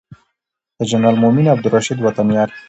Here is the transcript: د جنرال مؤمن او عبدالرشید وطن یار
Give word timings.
د 0.77 0.79
جنرال 0.91 1.15
مؤمن 1.23 1.45
او 1.47 1.55
عبدالرشید 1.55 1.99
وطن 2.01 2.27
یار 2.37 2.49